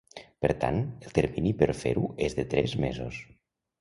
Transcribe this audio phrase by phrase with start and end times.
[0.45, 0.79] Per tant,
[1.09, 3.21] el termini per fer-ho és de tres mesos.